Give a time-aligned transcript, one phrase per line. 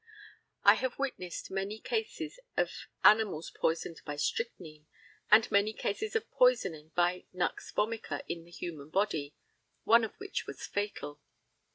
[0.63, 2.71] I have witnessed many cases of
[3.03, 4.87] animals poisoned by strychnine,
[5.29, 9.35] and many cases of poisoning by nux vomica in the human body,
[9.83, 11.21] one of which was fatal.